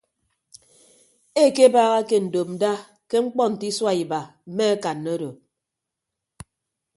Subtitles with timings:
[1.43, 2.71] Ekebaaha ke ndopnda
[3.09, 5.31] ke ñkpọ nte isua iba mme akanna odo.